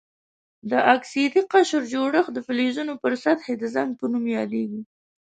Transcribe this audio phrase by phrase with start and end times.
[0.69, 4.81] د اکسایدي قشر جوړښت د فلزونو پر سطحې د زنګ په نوم یادیږي.